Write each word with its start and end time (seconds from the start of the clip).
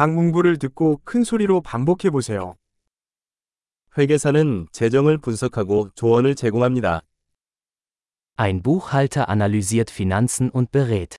각 0.00 0.14
문구를 0.14 0.56
듣고 0.56 1.02
큰 1.04 1.24
소리로 1.24 1.60
반복해 1.60 2.08
보세요. 2.08 2.56
회계사는 3.98 4.68
재정을 4.72 5.18
분석하고 5.18 5.90
조언을 5.94 6.34
제공합니다. 6.36 7.02
Ein 8.38 8.62
Buchhalter 8.62 9.28
analysiert 9.28 9.92
Finanzen 9.92 10.50
und 10.54 10.72
berät. 10.72 11.18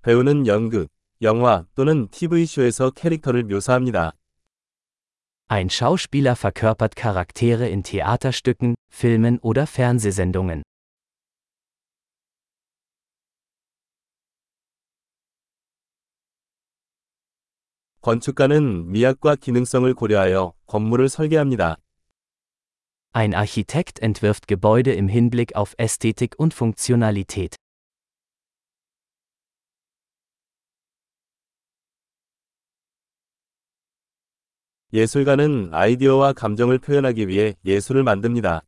배우는 0.00 0.46
연극, 0.46 0.88
영화 1.20 1.66
또는 1.74 2.08
TV쇼에서 2.08 2.92
캐릭터를 2.92 3.44
묘사합니다. 3.44 4.12
Ein 5.50 5.68
Schauspieler 5.68 6.34
verkörpert 6.34 6.94
Charaktere 6.98 7.68
in 7.68 7.82
Theaterstücken, 7.82 8.74
Filmen 8.90 9.38
oder 9.42 9.66
Fernsehsendungen. 9.66 10.62
건축가는 18.00 18.90
미학과 18.90 19.36
기능성을 19.36 19.92
고려하여 19.94 20.52
건물을 20.66 21.08
설계합니다. 21.08 21.76
Ein 23.14 23.34
Architekt 23.34 24.00
entwirft 24.02 24.46
Gebäude 24.46 24.92
im 24.92 25.08
Hinblick 25.08 25.56
auf 25.56 25.74
Ästhetik 25.78 26.36
und 26.38 26.54
Funktionalität. 26.54 27.56
예술가는 34.92 35.74
아이디어와 35.74 36.32
감정을 36.32 36.78
표현하기 36.78 37.28
위해 37.28 37.54
예술을 37.64 38.04
만듭니다. 38.04 38.62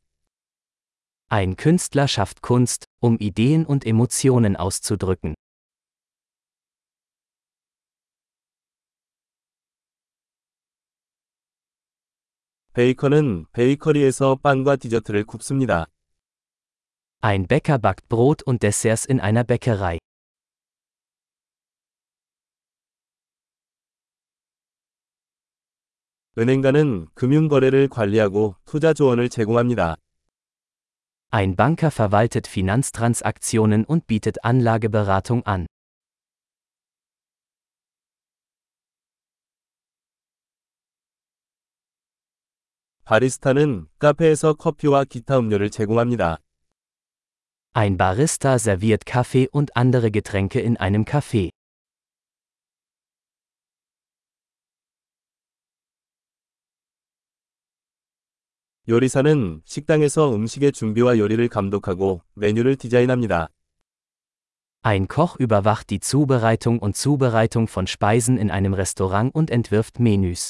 Ein 1.32 1.54
Künstler 1.56 2.08
schafft 2.08 2.42
Kunst, 2.42 2.84
um 3.00 3.16
Ideen 3.20 3.64
und 3.64 3.86
Emotionen 3.86 4.56
auszudrücken. 4.56 5.34
베이커는 12.72 13.46
베이커리에서 13.52 14.36
빵과 14.44 14.76
디저트를 14.76 15.24
굽습니다. 15.24 15.86
Ein 17.20 17.48
Bäcker 17.48 17.80
backt 17.80 18.08
Brot 18.08 18.44
und 18.46 18.64
Desserts 18.64 19.08
in 19.10 19.20
einer 19.20 19.42
Bäckerei. 19.44 19.98
은행가는 26.38 27.08
금융 27.14 27.48
거래를 27.48 27.88
관리하고 27.88 28.54
투자 28.64 28.94
조언을 28.94 29.28
제공합니다. 29.28 29.96
Ein 31.32 31.56
Banker 31.56 31.90
verwaltet 31.90 32.46
Finanztransaktionen 32.46 33.84
und 33.84 34.06
bietet 34.06 34.44
Anlageberatung 34.44 35.42
an. 35.44 35.66
바리스타는 43.09 43.87
카페에서 43.99 44.53
커피와 44.53 45.03
기타 45.03 45.37
음료를 45.37 45.69
제공합니다. 45.69 46.39
Ein 47.77 47.97
Barista 47.97 48.55
serviert 48.55 49.05
Kaffee 49.05 49.47
und 49.51 49.71
andere 49.75 50.09
Getränke 50.09 50.59
in 50.59 50.75
einem 50.77 51.05
Café. 51.05 51.51
요리사는 58.87 59.61
식당에서 59.65 60.33
음식의 60.33 60.71
준비와 60.71 61.19
요리를 61.19 61.47
감독하고 61.49 62.21
메뉴를 62.33 62.75
디자인합니다. 62.75 63.49
Ein 64.83 65.07
Koch 65.07 65.39
überwacht 65.39 65.89
die 65.89 65.99
Zubereitung 65.99 66.79
und 66.79 66.95
Zubereitung 66.95 67.67
von 67.67 67.85
Speisen 67.85 68.37
in 68.37 68.49
einem 68.49 68.73
Restaurant 68.73 69.33
und 69.35 69.51
entwirft 69.51 69.99
Menüs. 69.99 70.49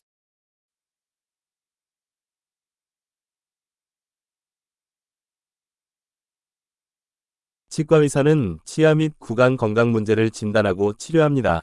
치과의사는 7.69 8.59
치아 8.63 8.95
및 8.95 9.13
구강 9.19 9.57
건강 9.57 9.91
문제를 9.91 10.31
진단하고 10.31 10.93
치료합니다. 10.93 11.61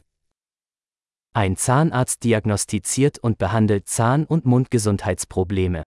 Ein 1.34 1.56
Zahnarzt 1.56 2.22
diagnostiziert 2.22 3.18
und 3.22 3.38
behandelt 3.38 3.88
Zahn- 3.88 4.26
und 4.28 4.44
Mundgesundheitsprobleme. 4.44 5.82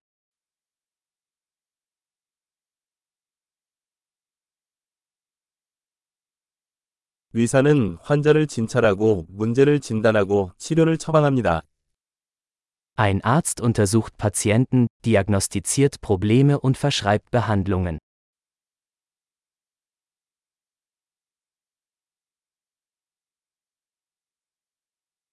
의사는 7.33 7.97
환자를 8.01 8.47
진찰하고 8.47 9.25
문제를 9.29 9.81
진단하고 9.81 10.53
치료를 10.57 10.97
처방합니다. 10.97 11.61
Ein 12.97 13.22
Arzt 13.23 13.61
untersucht 13.61 14.17
Patienten, 14.17 14.88
diagnostiziert 15.03 16.00
Probleme 16.00 16.57
und 16.57 16.78
verschreibt 16.78 17.29
Behandlungen. 17.29 18.00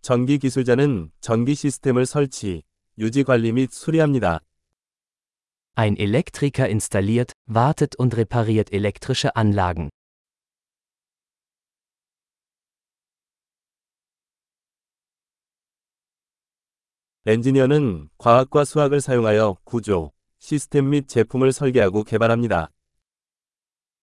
전기 0.08 0.38
기술자는 0.38 1.12
전기 1.20 1.54
시스템을 1.54 2.06
설치, 2.06 2.64
유지 2.98 3.26
관리 3.26 3.52
및 3.52 3.74
수리합니다. 3.74 4.40
Ein 5.78 5.98
Elektriker 5.98 6.70
installiert, 6.70 7.34
wartet 7.46 8.00
und 8.00 8.16
repariert 8.16 8.74
elektrische 8.74 9.36
Anlagen. 9.36 9.90
엔지니어는 17.26 18.08
과학과 18.18 18.64
수학을 18.64 19.02
사용하여 19.02 19.58
구조, 19.66 20.14
시스템 20.40 20.92
및 20.92 21.10
제품을 21.10 21.52
설계하고 21.52 22.06
개발합니다. 22.06 22.72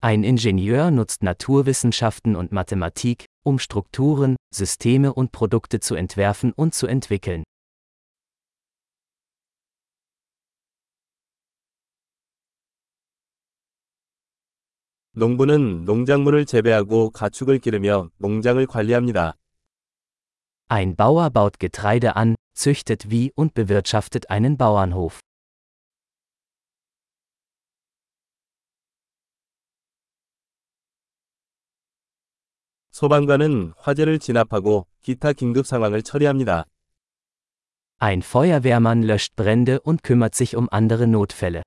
Ein 0.04 0.24
Ingenieur 0.24 0.92
nutzt 0.92 1.24
Naturwissenschaften 1.24 2.38
und 2.38 2.54
Mathematik, 2.54 3.26
um 3.44 3.60
Strukturen, 3.60 4.38
Systeme 4.50 5.14
und 5.14 5.34
Produkte 5.34 5.82
zu 5.82 5.96
entwerfen 5.96 6.54
und 6.54 6.74
zu 6.74 6.88
entwickeln. 6.88 7.44
농부는 15.12 15.84
농작물을 15.84 16.46
재배하고 16.46 17.10
가축을 17.10 17.60
기르며 17.60 18.10
농장을 18.20 18.66
관리합니다. 18.68 19.34
Ein 20.70 20.96
Bauer 20.96 21.30
baut 21.30 21.60
Getreide 21.60 22.16
an, 22.16 22.36
züchtet 22.56 23.10
Vieh 23.10 23.34
und 23.36 23.54
bewirtschaftet 23.54 24.30
einen 24.30 24.56
Bauernhof. 24.56 25.20
소방관은 32.94 33.74
화재를 33.78 34.20
진압하고 34.20 34.88
기타 35.02 35.34
긴급 35.34 35.66
상황을 35.66 36.02
처리합니다. 36.02 36.66
Ein 38.02 38.22
Feuerwehrmann 38.22 39.04
löscht 39.04 39.36
Brände 39.36 39.82
und 39.82 40.04
kümmert 40.04 40.36
sich 40.36 40.56
um 40.56 40.68
andere 40.72 41.06
Notfälle. 41.06 41.64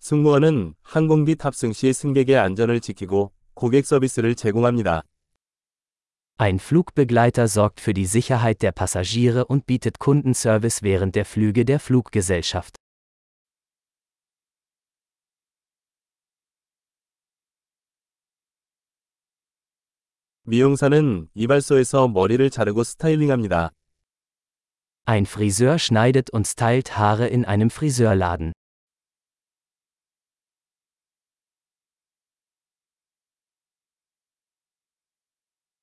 승무원은 0.00 0.74
항공기 0.82 1.36
탑승 1.36 1.72
시 1.72 1.92
승객의 1.92 2.36
안전을 2.36 2.80
지키고 2.80 3.32
고객 3.54 3.86
서비스를 3.86 4.34
제공합니다. 4.34 5.02
Ein 6.36 6.58
Flugbegleiter 6.58 7.48
sorgt 7.48 7.80
für 7.80 7.92
die 7.92 8.06
Sicherheit 8.06 8.62
der 8.62 8.72
Passagiere 8.72 9.44
und 9.44 9.66
bietet 9.66 9.98
Kundenservice 9.98 10.82
während 10.82 11.14
der 11.14 11.26
Flüge 11.26 11.64
der 11.64 11.78
Fluggesellschaft. 11.78 12.76
미용사는 20.47 21.27
이발소에서 21.33 22.07
머리를 22.07 22.47
자르고 22.51 22.83
스타일링합니다. 22.83 23.71
Ein 25.07 25.25
Friseur 25.25 25.79
schneidet 25.79 26.31
und 26.33 26.47
stylt 26.47 26.99
Haare 26.99 27.27
in 27.27 27.45
einem 27.45 27.71
Friseurladen. 27.71 28.53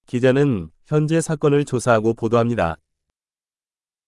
기자는 0.07 0.71
현재 0.87 1.21
사건을 1.21 1.65
조사하고 1.65 2.15
보도합니다. 2.15 2.77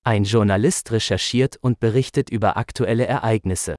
Ein 0.07 0.23
Journalist 0.23 0.93
recherchiert 0.93 1.57
und 1.63 1.81
berichtet 1.81 2.31
über 2.31 2.57
aktuelle 2.57 3.07
Ereignisse. 3.07 3.75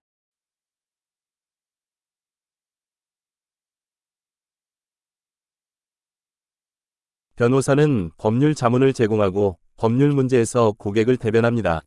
변호사는 7.38 8.12
법률 8.18 8.56
자문을 8.56 8.94
제공하고 8.94 9.60
법률 9.76 10.14
문제에서 10.14 10.72
고객을 10.72 11.18
대변합니다. 11.18 11.82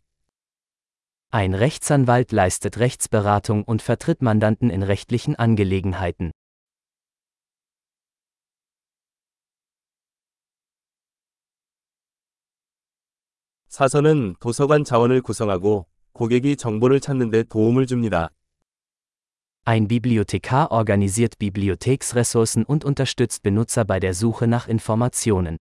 Ein 1.32 1.54
Rechtsanwalt 1.54 2.34
leistet 2.34 2.78
Rechtsberatung 2.78 3.64
und 3.64 3.80
vertritt 3.82 4.20
Mandanten 4.20 4.70
in 4.70 4.82
rechtlichen 4.82 5.36
Angelegenheiten. 5.36 6.32
사서는 13.68 14.34
도서관 14.40 14.84
자원을 14.84 15.22
구성하고 15.22 15.86
고객이 16.12 16.56
정보를 16.56 17.00
찾는 17.00 17.30
데 17.30 17.42
도움을 17.44 17.86
줍니다. 17.86 18.28
Ein 19.67 19.87
Bibliothekar 19.87 20.71
organisiert 20.71 21.39
Bibliotheksressourcen 21.39 22.65
und 22.65 22.83
unterstützt 22.83 23.43
Benutzer 23.43 23.85
bei 23.85 24.01
der 24.01 24.13
Suche 24.13 24.45
nach 24.45 24.67
Informationen. 24.67 25.55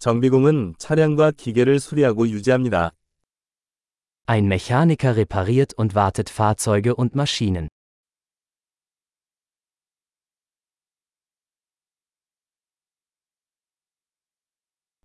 정비공은 0.00 0.74
차량과 0.76 1.30
기계를 1.30 1.78
수리하고 1.78 2.28
유지합니다. 2.28 2.90
Ein 4.26 4.48
Mechaniker 4.48 5.16
repariert 5.16 5.72
und 5.74 5.94
wartet 5.94 6.30
Fahrzeuge 6.30 6.96
und 6.96 7.14
Maschinen. 7.14 7.68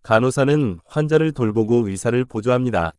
간호사는 0.04 0.80
환자를 0.86 1.34
돌보고 1.34 1.88
의사를 1.88 2.26
보조합니다. 2.26 2.94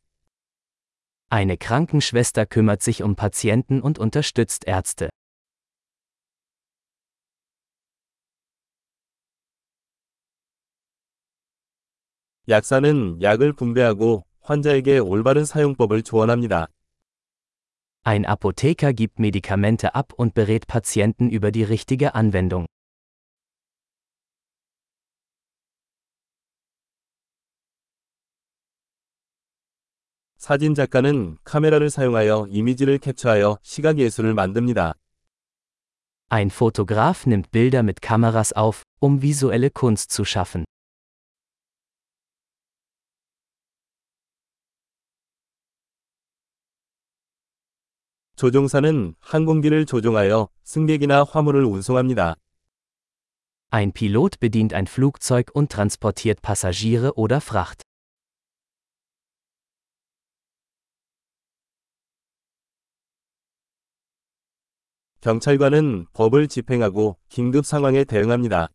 Eine 1.32 1.56
Krankenschwester 1.56 2.46
kümmert 2.46 2.82
sich 2.82 3.02
um 3.02 3.14
Patienten 3.16 3.80
und 3.80 3.98
unterstützt 3.98 4.66
Ärzte. 4.66 5.08
약사는 12.48 13.22
약을 13.22 13.52
분배하고 13.52 14.24
환자에게 14.40 14.98
올바른 14.98 15.44
사용법을 15.44 16.02
조언합니다. 16.02 16.66
Ein 18.02 18.24
Apotheker 18.24 18.92
gibt 18.92 19.20
Medikamente 19.20 19.94
ab 19.94 20.12
und 20.16 20.34
berät 20.34 20.66
Patienten 20.66 21.30
über 21.30 21.52
die 21.52 21.62
richtige 21.62 22.14
Anwendung. 22.14 22.66
사진 30.44 30.74
작가는 30.74 31.36
카메라를 31.44 31.90
사용하여 31.90 32.46
이미지를 32.48 32.98
캡처하여 32.98 33.58
시각 33.62 33.98
예술을 33.98 34.32
만듭니다. 34.32 34.94
Ein 36.32 36.48
Fotograf 36.48 37.26
nimmt 37.26 37.50
Bilder 37.50 37.82
mit 37.82 38.00
Kameras 38.00 38.52
auf, 38.54 38.82
um 39.00 39.20
visuelle 39.20 39.68
Kunst 39.70 40.12
zu 40.12 40.24
schaffen. 40.24 40.64
조종사는 48.36 49.14
항공기를 49.20 49.84
조종하여 49.84 50.48
승객이나 50.64 51.24
화물을 51.24 51.62
운송합니다. 51.64 52.36
Ein 53.70 53.92
Pilot 53.92 54.40
bedient 54.40 54.72
ein 54.72 54.86
Flugzeug 54.86 55.50
und 55.52 55.70
transportiert 55.70 56.40
Passagiere 56.40 57.12
oder 57.16 57.42
Fracht. 57.42 57.82
경찰관은 65.24 66.06
법을 66.14 66.48
집행하고 66.48 67.18
긴급 67.28 67.66
상황에 67.66 68.04
대응합니다. 68.04 68.68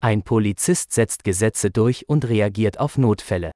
Ein 0.00 0.22
Polizist 0.22 0.92
setzt 0.92 1.24
Gesetze 1.24 1.70
durch 1.70 2.04
und 2.08 2.24
reagiert 2.28 2.78
auf 2.78 2.98
Notfälle. 2.98 3.50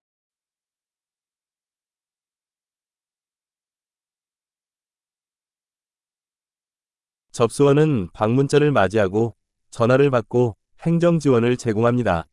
접수원은 7.30 8.10
방문자를 8.12 8.72
맞이하고 8.72 9.36
전화를 9.70 10.10
받고 10.10 10.56
행정 10.84 11.18
지원을 11.18 11.56
제공합니다. 11.56 12.26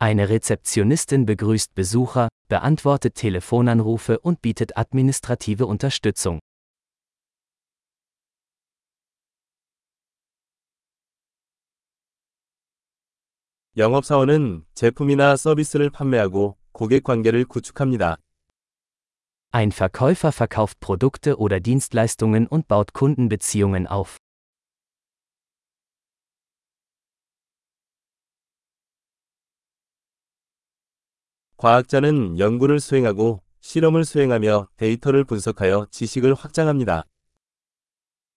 Eine 0.00 0.28
Rezeptionistin 0.28 1.24
begrüßt 1.24 1.74
Besucher, 1.76 2.28
beantwortet 2.48 3.14
Telefonanrufe 3.14 4.18
und 4.18 4.42
bietet 4.42 4.76
administrative 4.76 5.64
Unterstützung. 5.64 6.40
영업사원은 13.76 14.64
제품이나 14.74 15.36
서비스를 15.36 15.90
판매하고 15.90 16.56
고객 16.72 17.04
관계를 17.04 17.44
구축합니다. 17.44 18.18
Ein 19.54 19.70
Verkäufer 19.70 20.32
verkauft 20.32 20.80
Produkte 20.80 21.36
oder 21.36 21.60
Dienstleistungen 21.60 22.46
und 22.48 22.68
baut 22.68 22.92
Kundenbeziehungen 22.94 23.86
auf. 23.86 24.18
과학자는 31.56 32.38
연구를 32.38 32.80
수행하고 32.80 33.40
실험을 33.60 34.04
수행하며 34.04 34.68
데이터를 34.76 35.24
분석하여 35.24 35.86
지식을 35.90 36.34
확장합니다. 36.34 37.04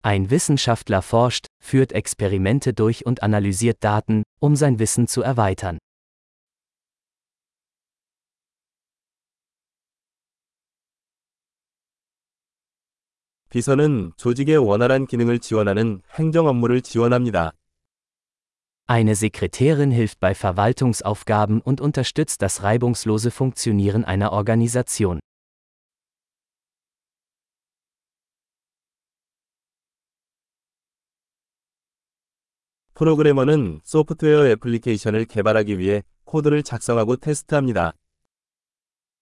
Ein 0.06 0.30
Wissenschaftler 0.30 1.02
forscht, 1.02 1.48
führt 1.70 1.92
Experimente 1.92 2.74
durch 2.74 3.06
und 3.06 3.24
analysiert 3.24 3.78
Daten, 3.82 4.24
um 4.40 4.56
sein 4.56 4.80
Wissen 4.80 5.08
zu 5.08 5.22
erweitern. 5.22 5.78
비서는 13.50 14.12
조직의 14.18 14.58
원활한 14.58 15.08
기능을 15.08 15.40
지원하는 15.40 16.02
행정 16.18 16.48
업무를 16.48 16.82
지원합니다. 16.82 17.54
Eine 18.88 19.16
Sekretärin 19.16 19.92
hilft 19.92 20.20
bei 20.20 20.36
Verwaltungsaufgaben 20.36 21.62
und 21.62 21.82
unterstützt 21.82 22.42
das 22.42 22.62
reibungslose 22.62 23.32
Funktionieren 23.32 24.04
einer 24.04 24.32
Organisation. 24.32 25.20
프로그래머는 33.01 33.81
소프트웨어 33.83 34.47
애플리케이션을 34.49 35.25
개발하기 35.25 35.79
위해 35.79 36.03
코드를 36.25 36.63
작성하고 36.63 37.17
테스트합니다. 37.17 37.95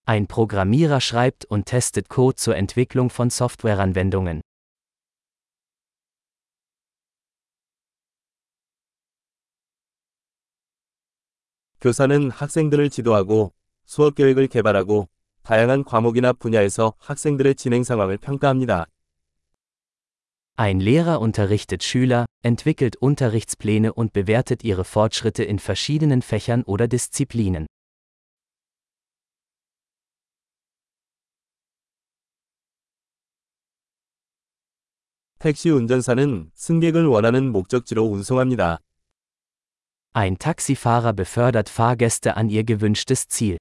Ein 0.05 0.27
Programmierer 0.27 0.99
schreibt 1.01 1.47
und 1.49 1.65
testet 1.65 2.09
Code 2.13 2.35
zur 2.35 2.57
Entwicklung 2.57 3.09
von 3.09 3.29
Softwareanwendungen. 3.29 4.43
교사는 11.81 12.33
학생들을 12.33 12.91
지도하고 12.91 13.53
수업 13.85 14.17
계획을 14.17 14.49
개발하고 14.49 15.09
다양한 15.45 15.85
과목이나 15.85 16.33
분야에서 16.33 16.95
학생들의 16.99 17.55
진행 17.55 17.85
상황을 17.85 18.17
평가합니다. 18.17 18.89
Ein 20.58 20.80
Lehrer 20.80 21.20
unterrichtet 21.20 21.84
Schüler, 21.84 22.26
entwickelt 22.44 22.96
Unterrichtspläne 22.96 23.92
und 23.94 24.14
bewertet 24.14 24.64
ihre 24.64 24.84
Fortschritte 24.84 25.44
in 25.44 25.58
verschiedenen 25.60 26.22
Fächern 26.22 26.64
oder 26.64 26.88
Disziplinen. 26.88 27.66
택시 35.40 35.72
운전사는 35.72 36.52
승객을 36.54 37.06
원하는 37.06 37.52
목적지로 37.52 38.06
운송합니다. 38.06 38.80
Ein 40.14 40.38
Taxifahrer 40.38 41.12
befördert 41.12 41.68
Fahrgäste 41.68 42.38
an 42.38 42.48
ihr 42.48 42.64
gewünschtes 42.64 43.28
Ziel. 43.28 43.58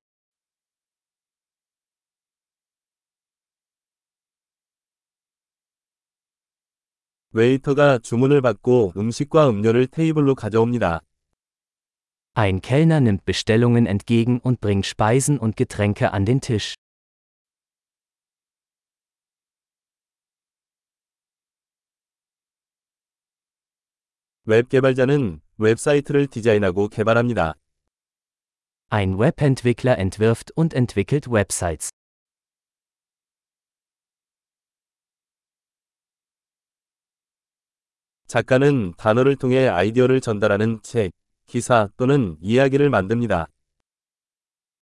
웨이터가 7.32 8.00
주문을 8.00 8.42
받고 8.42 8.94
음식과 8.96 9.50
음료를 9.50 9.88
테이블로 9.88 10.36
가져옵니다. 10.36 11.02
Ein 12.38 12.62
Kellner 12.62 13.00
nimmt 13.02 13.26
Bestellungen 13.26 13.88
entgegen 13.88 14.40
und 14.44 14.62
bringt 14.62 14.86
Speisen 14.86 15.40
und 15.40 15.56
Getränke 15.58 16.14
an 16.14 16.26
den 16.26 16.40
Tisch. 16.40 16.76
웹 24.46 24.70
개발자는 24.70 25.42
웹사이트를 25.58 26.28
디자인하고 26.28 26.88
개발합니다. 26.88 27.56
Ein 28.90 29.20
Webentwickler 29.20 29.98
entwirft 29.98 30.54
und 30.56 30.74
entwickelt 30.74 31.28
Websites. 31.30 31.90
작가는 38.28 38.94
단어를 38.98 39.38
통해 39.38 39.68
아이디어를 39.70 40.20
전달하는 40.20 40.80
책, 40.84 41.12
기사 41.46 41.90
또는 41.96 42.38
이야기를 42.42 42.90
만듭니다. 42.90 43.48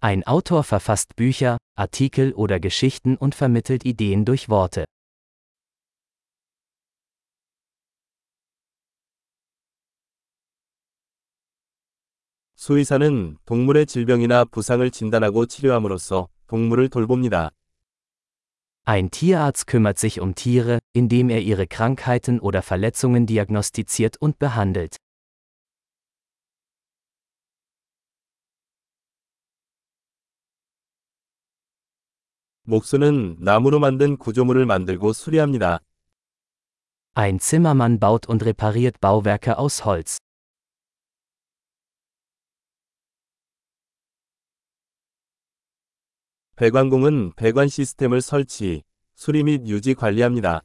Ein 0.03 0.23
Autor 0.27 0.63
verfasst 0.63 1.15
Bücher, 1.15 1.57
Artikel 1.75 2.33
oder 2.35 2.59
Geschichten 2.59 3.17
und 3.21 3.35
vermittelt 3.35 3.85
Ideen 3.85 4.25
durch 4.25 4.49
Worte. 4.49 4.85
수의사는 12.55 13.37
동물의 13.45 13.85
질병이나 13.85 14.45
부상을 14.45 14.89
진단하고 14.89 15.45
치료함으로써 15.45 16.29
동물을 16.47 16.89
돌봅니다. 16.89 17.51
Ein 18.84 19.10
Tierarzt 19.10 19.66
kümmert 19.66 19.98
sich 19.98 20.20
um 20.20 20.34
Tiere, 20.34 20.80
indem 20.92 21.30
er 21.30 21.40
ihre 21.42 21.66
Krankheiten 21.66 22.40
oder 22.40 22.62
Verletzungen 22.62 23.26
diagnostiziert 23.26 24.16
und 24.20 24.38
behandelt. 24.38 24.96
목수는 32.64 33.36
나무로 33.40 33.80
만든 33.80 34.16
구조물을 34.16 34.64
만들고 34.64 35.12
수리합니다. 35.12 35.80
Ein 37.14 37.40
Zimmermann 37.40 37.98
baut 37.98 38.28
und 38.28 38.44
repariert 38.44 39.00
Bauwerke 39.00 39.58
aus 39.58 39.84
Holz. 39.84 40.18
배관공은 46.60 47.32
배관 47.36 47.68
시스템을 47.68 48.20
설치, 48.20 48.82
수리 49.14 49.42
및 49.42 49.66
유지 49.66 49.94
관리합니다. 49.94 50.60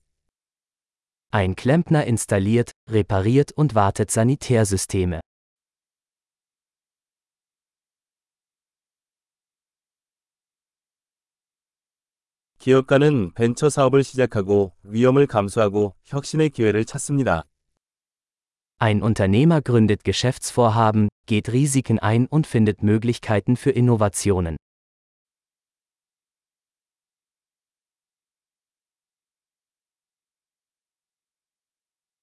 Ein 1.34 1.56
Klempner 1.56 2.06
installiert, 2.06 2.72
repariert 2.90 3.54
und 3.56 3.74
wartet 3.74 4.12
Sanitärsysteme. 4.12 5.22
기업가는 12.60 13.32
벤처 13.34 13.70
사업을 13.70 14.04
시작하고 14.04 14.74
위험을 14.84 15.28
감수하고 15.28 15.96
혁신의 16.04 16.50
기회를 16.50 16.84
찾습니다. 16.84 17.46
Ein 18.82 19.02
Unternehmer 19.02 19.62
gründet 19.62 20.04
Geschäftsvorhaben, 20.04 21.08
geht 21.26 21.54
Risiken 21.54 22.00
ein 22.00 22.28
und 22.28 22.48
findet 22.48 22.84
Möglichkeiten 22.84 23.56
für 23.56 23.70
Innovationen. 23.70 24.58